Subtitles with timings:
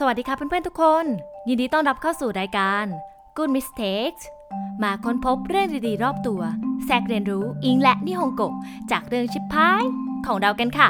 [0.00, 1.04] สวัสดีค่ะเพื่อนๆทุกคน
[1.48, 2.84] ยินดีต้อนรับเข้าสู่รายการ
[3.36, 4.22] Good Mistakes
[4.82, 6.42] มาค้นพบเรื่องดีๆ รอบตัว
[6.86, 8.42] แทรกเรียนรู้อิงและนิฮงโก
[8.90, 9.82] จากเรื่องชิปพาย
[10.26, 10.88] ของเรากันค่ะ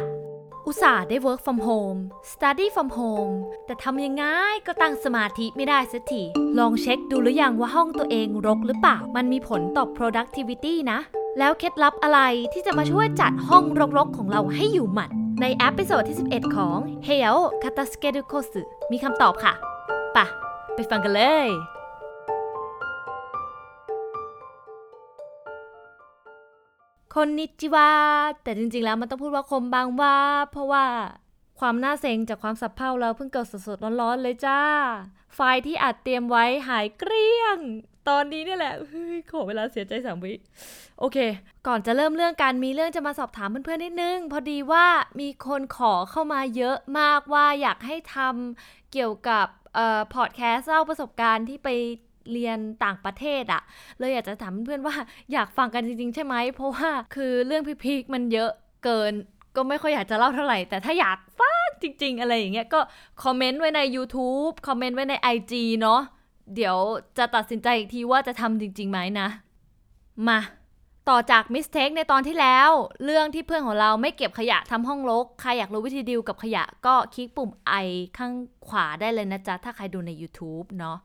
[0.67, 1.99] อุตส่าห์ได้ work from home
[2.33, 3.33] study from home
[3.67, 4.25] แต่ทำยังไง
[4.67, 6.23] ก็ตั้งสมาธิไม่ได้สักที
[6.59, 10.99] ลองเช็คดูหรือยังว่าห้องตัวเองรกหรือเปล่า มันมีผลต่อ productivity นะ
[11.39, 12.21] แล้วเคล็ดลับอะไร
[12.53, 13.65] ที่จะมาช่วยจัดห้อง
[13.97, 15.11] รกๆของเราให้อยู่หมัด
[15.43, 18.09] ใน episode ที่ 11 ของ h e l k a t a s k e
[18.15, 18.61] d u Kosu
[18.93, 19.53] มีคำตอบค่ะ
[20.17, 20.27] ปะ
[20.75, 21.49] ไปฟังกันเลย
[27.15, 27.91] こんにちは
[28.43, 30.17] แต่จริงๆแล้วมันต้องพูดว่าこんばんは
[30.53, 30.85] เพราะว่า
[31.61, 34.61] ความน่าเซ็งจากความสะเพร่าเราเพิ่งเกิดสดๆร้อนๆเลยจ้า
[35.35, 37.59] ไฟล์ที่อัดเตรียมไว้หายเกลี้ยง
[38.09, 38.75] ตอนนี้เนี่ยแหละ
[39.31, 40.33] ขอเวลาเสียใจสามวิ
[40.99, 41.19] โอเค
[41.67, 44.87] ก่อนจะเริ่มเรื่องการมีเรื่องจะมาสอบถามเพื่อนๆนิดนึง พอดีว่า
[45.21, 51.69] มีคนขอเข้ามาเยอะมากว่าอยากให้ทำเกี่ยวกับเอ่อพอดแคสต์เล่าประสบการณ์ที่ไป
[52.33, 53.63] เรียนต่างประเทศอะ
[53.99, 54.95] เลยอยากจะถามเพื่อนว่า
[55.33, 58.51] อยากฟังกันจริงๆ ใช่ไหม เพราะว่าคือเรื่องพีคๆมันเยอะ
[58.85, 59.13] เกิน
[59.57, 61.48] ก็ไม่ค่อยอยากจะเล่าเท่าไหร่ แต่ถ้าอยากฟั
[61.83, 62.81] จริง ๆ อะไรอย่างเงี้ยก็
[63.25, 66.01] คอมเมนต์ไว้ใน YouTube คอมเมนต์ไว้ใน IG เนาะ
[66.55, 66.77] เดี๋ยว
[67.19, 69.29] จะตัดสินใจอีกทีว่าจะทำจริงๆไหมนะ
[70.29, 70.39] มา
[71.09, 72.71] ต่อจาก mistake ในตอนที่แล้ว
[73.05, 77.73] เรื่องที่เพื่อนของเราไม่เก็บขยะทำห้องรก ใครอยากรู้วิธีดีลกับขยะก็คลิกปุ่ม i
[78.19, 78.33] ข้าง
[78.67, 80.97] ขวาได้เลยนะจ๊ะ ถ้าใครดูใน YouTube เนาะ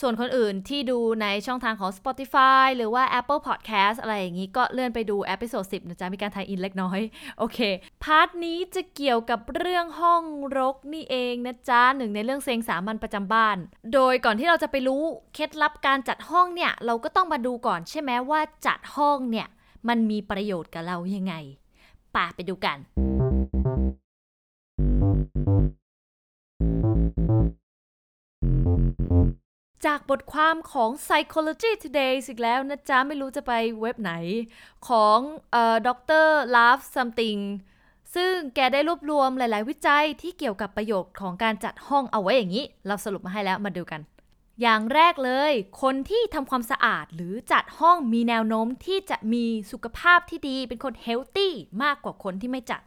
[0.00, 7.00] ส่วนคนอื่นที่ดูในช่องทางของ Spotify หรือว่า Apple Podcast อะไรอย่างนี้ก็เลื่อนไปดู episode 10นะจ๊ะ มีการ tie-in เล็กน้อย
[7.38, 7.58] โอเค
[8.04, 10.22] part นี้จะเกี่ยวกับเรื่องห้อง
[10.58, 13.56] รกนี่เองนะจ๊ะ หนึ่งในเรื่องเซงสามัญประจำบ้าน
[13.94, 15.02] โดยก่อนที่เราจะไปรู้
[15.34, 19.48] เคล็ดลับการจัดห้องเนี่ย เราก็ต้องมาดูก่อนใช่ไหมว่าจัดห้องเนี่ย
[19.88, 21.34] มันมีประโยชน์กับเรายังไง
[22.16, 22.78] ป่าไปดูกัน
[29.86, 34.12] จากบทความของ Psychology Today อีกแล้วนะจ๊ะ ไม่รู้จะไปเว็บไหน
[34.88, 35.18] ของ
[35.52, 35.88] เอ่อด
[36.24, 37.38] รลาฟซัมติง
[38.14, 44.00] ซึ่งแกได้รวบรวมหลาย ๆ วิจัยที่เกี่ยวกับประโยชน์ของการจัดห้องเอาไว้อย่างนี้ เราสรุปมาให้แล้วมาดูกัน
[44.62, 45.52] อย่างแรกเลย
[45.82, 51.52] คนที่ทำความสะอาดหรือจัดห้องมีแนวโน้มที่จะมีสุขภาพที่ดีเป็นคนเฮลตี้
[51.82, 52.82] มากกว่าคนที่ไม่จัด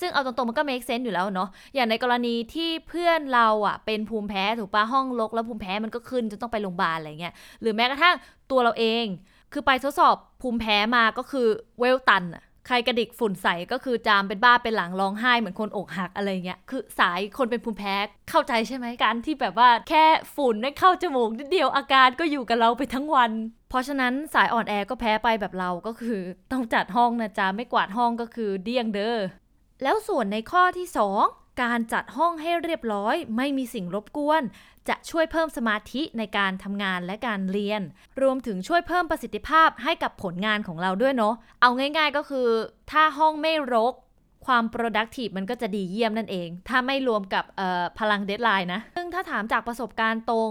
[0.00, 8.16] ซึ่งเอาตรงๆ มันก็ make sense อยู่แล้วเนาะอย่างในกรณีที่เพื่อนเราอะเป็นภูมิแพ้ถูกปะห้องรกแล้วภูมิแพ้มันก็ขึ้นจนต้องไปโรงพยาบาลอะไรเงี้ยหรือแม้กระทั่ง
[8.50, 9.04] ตัวเราเอง
[9.52, 11.46] คือไปทดสอบภูมิแพ้มาก็คือ
[11.78, 17.94] เวลตันอะ ใครกระดิกฝุ่นใสก็คือจามเป็นบ้าเป็นหลังร้องไห้เหมือนคนอกหักอะไรเงี้ยคือสายคนเป็นภูมิแพ้
[18.30, 20.04] เข้าใจใช่ไหมการที่แบบว่าแค่
[20.34, 23.32] ฝุ่นได้เข้าจมูกนิดเดียวอาการก็อยู่กับเราไปทั้งวัน
[23.68, 26.20] เพราะฉะนั้นสายอ่อนแอก็แพ้ไปแบบเราก็คือ
[26.52, 29.18] ต้องจัดห้องนะจ๊ะไม่กวาดห้องก็คือเดี้ยงเด้อ
[29.82, 34.42] แล้วส่วนในข้อที่ 2 การจัดห้องให้เรียบร้อย ไม่มีสิ่งรบกวน
[34.88, 37.82] จะช่วยเพิ่มสมาธิในการทำงานและการเรียน
[38.22, 42.48] รวมถึงช่วยเพิ่มประสิทธิภาพให้กับผลงานของเราด้วยเนาะเอาง่าย ๆก็คือ
[42.90, 43.94] ถ้าห้องไม่รก
[44.46, 47.44] ความ productive มันก็จะดีเยี่ยมนั่นเอง ถ้าไม่รวมกับ
[47.98, 50.50] พลังเดทไลน์นะ ซึ่งถ้าถามจากประสบการณ์ตรง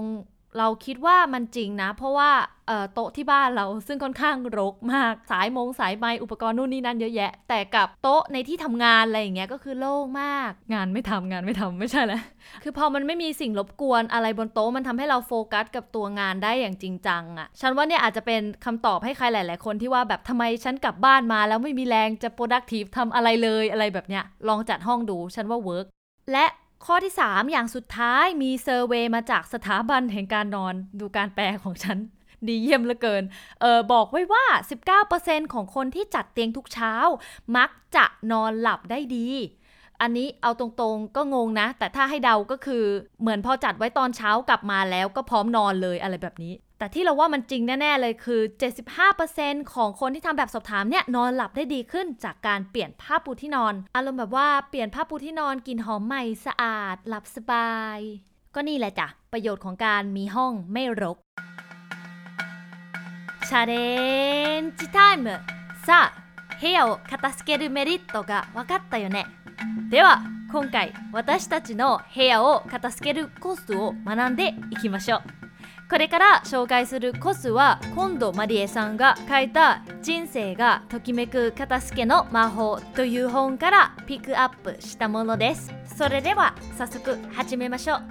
[0.57, 2.31] เราคิดว่ามันจริงนะ เพราะว่า
[2.93, 12.21] โต๊ะที่บ้านเราซึ่งค่อนข้างรกมาก สายมงสายไม้อุปกรณ์นู่นนี่นั่นเยอะแยะ แต่กับโต๊ะในที่ทำงานอะไรอย่างเงี้ยก็คือโล่งมาก งานไม่ทำงานไม่ทำไม่ใช่แล้ว
[12.63, 25.87] คือพอมันไม่มีสิ่งรบกวนอะไรบนโต๊ะมันทำให้เราโฟกัสกับตัวงานได้อย่างจริงจังอะ่ะฉันว่าเนี่ยอาจจะเป็นคำตอบให้ใครหลาย ๆ คนที่ว่าแบบทำไมฉันกลับบ้านมา แล้วไม่มีแรงจะ productive ทำอะไรเลยอะไรแบบเนี้ยลองจัดห้องดูฉันว่า work
[26.31, 26.45] และ
[26.85, 31.97] ข้อที่ 3 อย่างสุดท้ายมี survey มาจากสถาบันแห่งการนอนดูการแปลของฉัน
[32.47, 33.23] ดีเยี่ยมเหลือเกิน
[33.61, 34.45] เออบอกไว้ว่า
[35.03, 36.93] 19%ของคนที่จัดเตียงทุกเช้า
[37.57, 39.27] มักจะนอนหลับได้ดี
[40.01, 42.83] อันนี้เอาตรงๆก็งงนะ แต่ถ้าให้เดาก็คือ
[43.21, 48.40] เหมือนพอจัดไว้ตอนเช้ากลับมาแล้วก็พร้อมนอนเลยอะไรแบบนี้ แต่ที่เราว่ามันจริงแน่ ๆ เลยคือ
[49.06, 57.98] 75%ของคนที่ทำแบบสอบถามเนี่ยนอนหลับได้ดีขึ้นจากการเปลี่ยนผ้าปูที่นอน อารมณ์แบบว่าเปลี่ยนผ้าปูที่นอนกลิ่นหอมใหม่สะอาด หลับสบาย
[58.54, 61.16] ก็นี่แหละจ้ะประโยชน์ของการมีห้องไม่รก
[63.48, 65.26] チャレンジタイム
[65.86, 66.30] さあ
[66.60, 69.26] 部屋を片付けるメリットが分かったよね
[69.90, 70.22] では
[70.52, 75.22] 今回私たちの部屋を片付けるコツを学んでいきましょう
[75.95, 85.71] これから紹介するコツは今度マリエさんが書いた「人生がときめく片付けの魔法」という本からピックアップしたものです。
[85.97, 88.01] それでは早速始めましょう。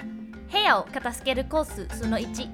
[0.50, 2.48] 部屋を片付けるコツその1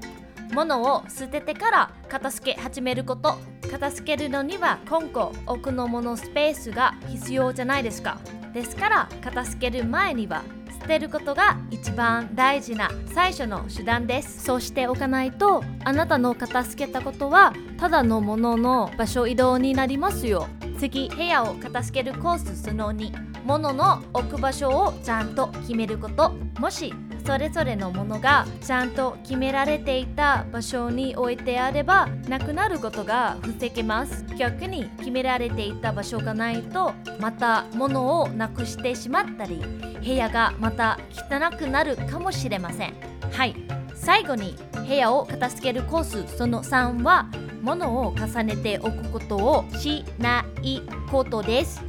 [0.53, 3.39] 物を捨ててから片付け始めること
[3.71, 8.19] 片付けるのには今個奥の物スペースが必要じゃないですか。
[8.53, 10.43] ですから片付ける前には
[10.81, 14.43] 捨てることが一番大事な最初の手段です。
[14.43, 20.49] そうしておかないとあなたの片付けたことはただのものの場所移動になりますよ。
[20.79, 23.13] 次部屋を片付けるコースその2
[23.45, 26.33] 物の置く場所をちゃんと決めること。
[26.59, 26.93] もし
[27.25, 34.25] それぞれのものがちゃんと決められていた場所に置いてあればなくなることが防げます。
[34.37, 39.63] 逆に決められていた場所がないとまた物をなくしてしまったり
[40.05, 42.95] 部屋がまた汚くなるかもしれません。
[43.33, 43.55] はい。
[43.95, 44.57] 最後に
[44.89, 47.29] 部屋を片付けるコースその3は
[47.63, 50.81] 物を重ねておくことをしない
[51.11, 51.83] ことです。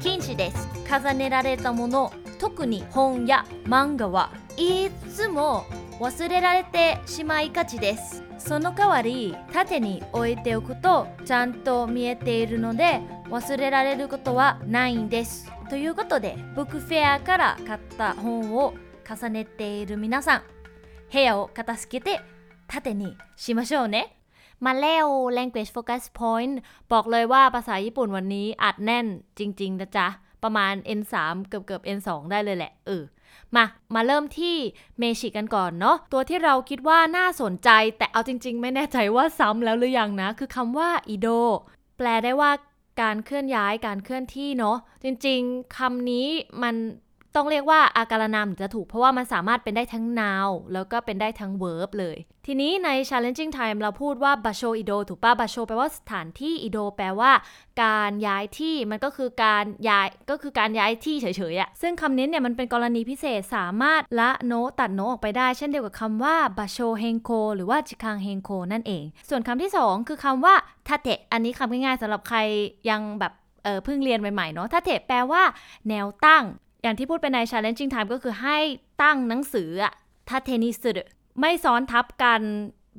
[0.00, 0.68] 禁止です。
[0.88, 5.65] 重ねられたもの特に本や漫画はいつも
[5.99, 18.73] 忘れられてしまいがちですその代わり縦に置いておくとちゃんと見えているので忘れられることはないんですということでブックフェアから買った本を
[19.07, 20.43] 重ねている皆さん
[21.11, 22.21] 部屋を片付けて
[22.67, 24.17] 縦にしましょうね
[24.59, 25.07] มาแล้ว
[25.37, 26.61] language focus point
[26.91, 29.07] บอกเลยว่าภาษาญี่ปุ่นวันนี้อัดแน่น
[29.39, 30.07] จริงๆนะจ๊ะ
[30.43, 31.13] ประมาณ N3
[31.49, 33.03] เกือบเกือบ N2 ได้เลยแหละเออ
[33.56, 33.64] มา
[33.94, 34.56] มาเริ่มที่
[34.98, 41.28] เมชิกันก่อนเนาะ ตัวที่เราคิดว่าน่าสนใจ แต่เอาจริง ๆ ไม่แน่ใจว่าซ้ำแล้วหรือยังนะ คือคำว่าอิโด
[41.96, 42.50] แปลได้ว่า
[43.02, 46.26] การเคลื่อนย้ายการเคลื่อนที่เนาะ จริง ๆคำนี้
[46.62, 46.74] มัน
[47.36, 52.16] ต้องเรียกว่าอาการนามจะถูกเพราะว่ามันสามารถเป็นได้ทั้ง noun แล้วก็เป็นได้ทั้ง verb เลย
[52.46, 57.32] ทีนี้ใน challenging time เราพูดว่า basho ido ถูกป่ะ basho แปลว่าสถานที่ ido แปลว่า
[57.82, 70.54] การย้ายที่มันก็คือการย้ายก็คือการย้ายที่เฉยๆอะซึ่งคำนี้เนี่ยมันเป็นกรณีพิเศษสามารถละโนตัดโนออกไปได้ เช่นเดียวกับคำว่า basho henko หรือว่าจิคัง henko นั่นเอง ส่วนคำที่ 2 คือคำว่า
[70.88, 72.38] tate อันนี้คำง่ายๆสำหรับใคร
[72.90, 73.32] ยังแบบ
[73.84, 75.42] เพิ่งเรียนใหม่ๆเนาะ tate แปลว่า
[75.88, 76.44] แนวตั้ง
[76.88, 78.58] อย่างที่พูดไปใน challenging time ก็คือให้
[79.02, 79.92] ตั้งหนังสืออะ
[80.28, 80.76] ถ้าเทนิส
[81.40, 82.40] ไม่ซ้อนทับกัน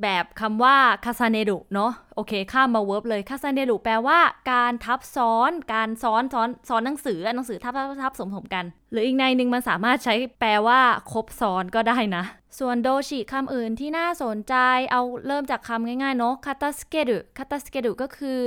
[0.04, 0.75] แบบคำว่า
[1.06, 4.19] คาซาเนดุเนาะโอเค ข้ามมา verb เลย 重ねる แปลว่า
[4.51, 10.80] การทับซ้อน การซ้อนซ้อนซ้อนหนังสือหนังสือทับทับทับสมสมกัน หรืออีกในหนึ่งมันสามารถใช้แปลว่า
[11.12, 12.24] ครบซ้อนก็ได้นะ
[12.60, 14.56] ส่วน 動詞 คำอื่นที่น่าสนใจ
[14.92, 18.40] เอาเริ่มจากคำง่ายๆเนาะคาตาสเกดุคาตาสเกดุก็คือ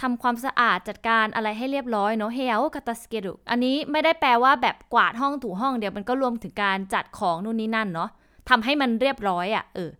[0.00, 8.10] ทำความสะอาดจัดการอะไรให้เรียบร้อยเนาะเฮลคาตาสเกดุอันนี้ไม่ได้แปลว่าแบบกวาดห้องถูห้องเดียวมันก็รวมถึงการจัดของนู่นนี่นั่นเนาะ
[8.48, 9.90] ทำให้มันเรียบร้อยอะ่ะเออ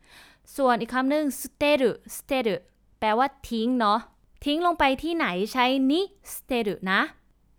[0.57, 2.57] ส่วนอีกคำหนึ่ง捨てる 捨てる
[2.99, 3.99] แปลว่าทิ้งเนาะ
[4.45, 6.01] ทิ้งลงไปที่ไหนใช้นิ
[6.33, 7.01] สเตรุนะ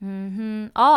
[0.03, 0.11] อื
[0.59, 0.91] มอ๋อ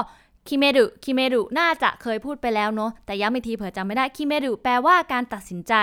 [0.47, 5.75] 決める 決める น่าจะเคยพูดไปแล้วเนาะ แต่ย้ำอีกทีเผื่อจำไม่ได้決める แปลว่าการตัดสินใจ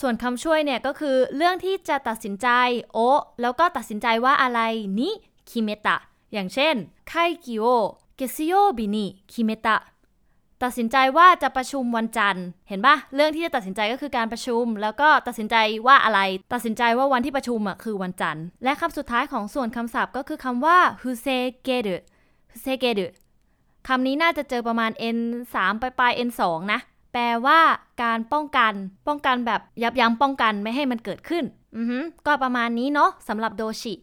[0.00, 2.48] ส่วนคำช่วยเนี่ยก็คือ เรื่องที่จะตัดสินใจ
[2.92, 2.98] を
[3.42, 4.60] แล้วก็ตัดสินใจว่าอะไร
[4.98, 5.96] に決めた
[6.32, 6.74] อย่างเช่น
[7.08, 9.76] 会議を月曜日にคิเมตะ
[10.64, 16.20] ตัดสินใจว่าจะประชุมวันจันทร์ เห็นปะเรื่องที่จะตัดสินใจก็คือการประชุม แล้วก็ตัดสินใจว่าอะไร
[16.52, 21.96] ตัดสินใจว่าวันที่ประชุมอะคือวันจันทร์ และคำสุดท้ายของส่วนคำศัพท์ก็คือคำว่า husegeru
[22.52, 23.06] husegeru
[23.88, 25.18] คำนี้น่าจะเจอประมาณ n
[25.54, 26.80] 3ปลาย n 2นะ
[27.12, 27.60] แปลว่า
[28.02, 28.72] การป้องกัน
[29.08, 31.44] ป้องกันแบบยับยั้งป้องกันไม่ให้มันเกิดขึ้น
[31.76, 33.94] อือก็ประมาณนี้เนาะสำหรับโดชิ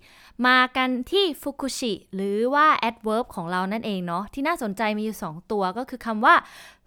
[0.47, 6.35] มากันที่ฟุกุชิหรือว่า adverb ของเรานั่นเองเนาะที่น่าสนใจมีอยู่ 2 ตัวก็คือคำว่า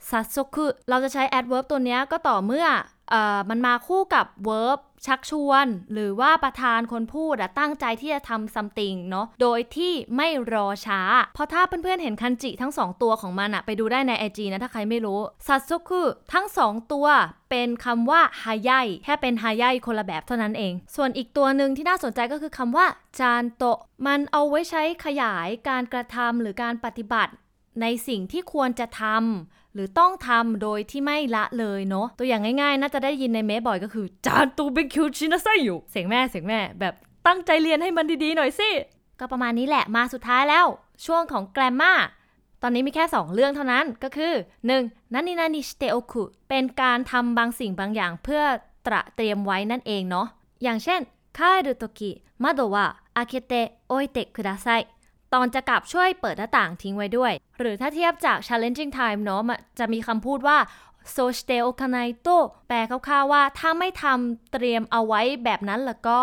[0.08, 2.67] ซัตโซคุเราจะใช้ adverb ตัวนี้ก็ต่อเมื่อ
[3.12, 3.16] อ
[3.50, 11.00] มันมาคู่กับ verb ชักชวน หรือว่าประธานคนพูดตั้งใจที่จะทำ something เนาะโดยที่ไม่รอช้า
[11.35, 16.02] เพราะถ้าเพื่อนๆเห็นคันจิทั้ง 2 ตัวของมันอะไปดูได้ใน IG นะ ถ้าใครไม่รู้ซัตโซคุ
[16.33, 17.07] ทั้ง 2 ตัว
[17.50, 22.87] เป็นคำว่าฮายายแค่เป็นฮายายคนละแบบเท่านั้นเอง ส่วนอีกตัวหนึ่งที่น่าสนใจก็คือคำว่า
[23.21, 23.64] ちゃんと
[24.07, 27.33] มันเอาไว้ใช้ขยายการกระทำหรือการปฏิบัติ
[27.80, 36.95] ในสิ่งที่ควรจะทำ หรือต้องทำโดยที่ไม่ละเลยเนาะตัวอย่างง่ายๆ น่าจะได้ยินในเมะบ่อยก็คือ ちゃんと勉強しなさい อยู่เสียงแม่เสียงแม่ แบบ
[37.27, 38.71] ตั้งใจเรียนให้มันดีๆหน่อยสิ
[39.19, 40.67] ก็ประมาณนี้แหละมาสุดท้ายแล้ว
[41.07, 41.95] ช่วงของ grammar
[42.62, 44.33] ตอนนี้มีแค่ 2 เรื่องเท่านั้นก็คือ
[44.73, 45.12] 1.
[45.12, 48.43] なになにしておく เป็นการทำบางสิ่งบางอย่างเพื่อ
[48.87, 50.27] ตระเตรียมไว้นั่นเองเนาะ
[50.62, 51.00] อย่างเช่น
[51.39, 52.11] คารุโตกิ
[52.43, 52.87] มาโดวะ
[53.17, 53.53] อาเคเต
[53.89, 54.69] โอเตะคุดาไซ
[55.34, 59.42] ตอนจะกลับช่วยเปิดหน้าต่างทิ้งไว้ด้วย หรือถ้าเทียบจาก challenging time เนาะ
[59.78, 60.58] จะมีคำพูดว่า
[61.14, 62.37] so s t e o k a n a i t o
[62.68, 66.20] แปลคร่าวๆว่าถ้าไม่ทำเตรียมเอาไว้แบบนั้นแล้วก็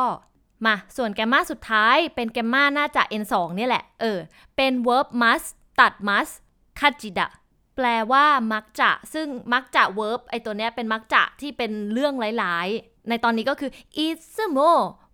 [0.65, 4.19] มา ส่วนแกมมาสุดท้ายเป็นแกมมาน่าจะ n2 นี่แหละ เออ
[4.55, 5.47] เป็น verb must
[5.79, 6.33] ตัด must
[6.79, 7.27] คาจิดะ
[7.75, 13.71] แปลว่ามักจะ ซึ่งมักจะ verb ไอตัวเนี้ยเป็นมักจะที่เป็นเรื่องหลายๆ ในตอนนี้ก็คือ
[14.05, 14.69] i t s m o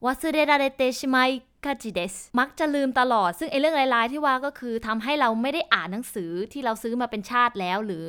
[0.05, 1.17] วา s เรราเรเตชิไม
[1.65, 8.07] คาจิเดสมักจะลืมตลอด ซึ่งไอ้เรื่องลายๆที่ว่าก็คือทำให้เราไม่ได้อ่านหนังสือที่เราซื้อมาเป็นชาติแล้ว หรือ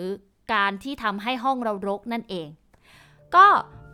[0.54, 2.48] การที่ทำให้ห้องเรารกนั่นเอง
[3.34, 3.46] ก็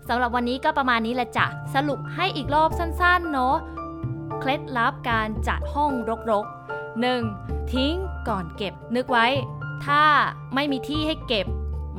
[0.09, 3.57] สำหรับวันนี้ก็ประมาณนี้แหละจ้ะ สรุปให้อีกรอบสั้นๆ เนาะ
[4.41, 5.93] เคล็ดลับการจัดห้อง
[6.31, 7.73] รกๆ 1.
[7.73, 7.95] ทิ้ง
[8.29, 9.27] ก่อนเก็บ นึกไว้
[9.87, 10.05] ถ้า
[10.55, 11.47] ไม่มีที่ให้เก็บ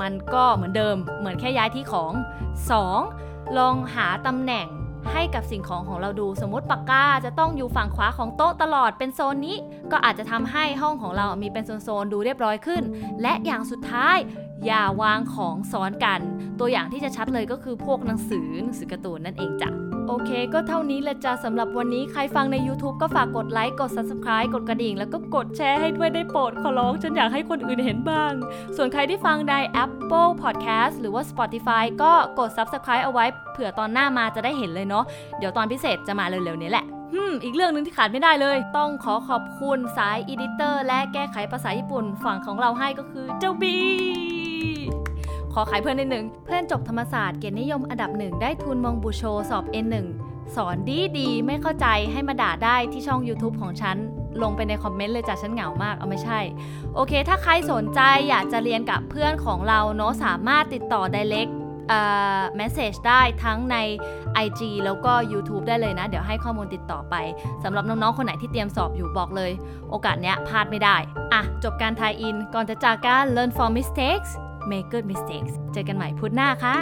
[0.02, 2.14] มันก็เหมือนเดิม เหมือนแค่ย้ายที่ของ
[2.84, 3.58] 2.
[3.58, 4.68] ลองหาตำแหน่ง
[5.14, 9.58] ให้กับสิ่งของของเราดูสมมติปากกาจะต้องอยู่ฝั่งขวาของโต๊ะตลอดเป็นโซนนี้
[9.92, 12.84] ก็อาจจะทำให้ห้องของเรามีเป็นโซนๆดูเรียบร้อยขึ้น
[13.22, 14.18] และอย่างสุดท้าย
[14.66, 16.20] อย่าวางของซ้อนกัน
[16.60, 19.70] ตัวอย่างที่จะชัดเลยก็คือพวกหนังสือหนังสือการ์ตูนนั่นเองจ้ะ
[20.08, 28.34] โอเค ก็เท่านี้ละจ้ะสำหรับวันนี้ใครฟังใน YouTube ก็ฝากกดไลค์กด Subscribe กดกระดิ่ง แล้วก็กดแชร์ให้ด้วยได้โปรดขอร้องฉันอยากให้คนอื่นเห็นบ้าง
[28.76, 29.54] ส่วนใครที่ฟังใน
[29.84, 35.04] Apple Podcast หรือว่า Spotify ก็กด Subscribe เอาไว้ เผื่อตอนหน้ามาจะได้เห็นเลยเนาะ
[35.40, 43.78] เดี๋ยวตอนพิเศษจะมาเร็วๆนี้แหละฮึมอีกเรื่องหนึ่งที่ขาดไม่ได้เลย ต้องขอขอบคุณสาย editor และแก้ไขภาษาญี่ปุ่นฝั่งของเราให้ก็คือเจ้าบี
[45.54, 49.96] ขอขายเพื่อนนิดหนึ่งเพื่อนจบธรรมศาสตร์เกียรตินิยมอันดับหนึ่งได้ทุนมองบูโชสอบ N1
[50.56, 53.98] สอนดีดีไม่เข้าใจให้มาด่าได้ที่ช่อง YouTube ของฉัน
[54.42, 56.40] ลงไปในคอมเมนต์เลยจ้ะฉันเหงามาก เอาไม่ใช่
[56.96, 61.52] โอเค ถ้าใครสนใจอยากจะเรียนกับเพื่อนของเราเนาะสามารถติดต่อ direct
[61.90, 62.00] เอ่
[62.40, 63.78] อ message ได้ทั้งใน
[64.46, 67.16] IG แล้วก็ YouTube ได้เลยนะ เดี๋ยวให้ข้อมูลติดต่อไป
[67.64, 69.52] สำหรับน้องๆ คนไหนที่เตรียมสอบอยู่บอกเลย
[69.90, 70.98] โอกาสเนี้ยพลาดไม่ได้
[71.34, 74.32] อะ จบการทายอิน ก่อนจะจากการ learn from mistakes
[74.72, 76.78] Maker Mistakes เจอกันใหม่พุธหน้าค่ะ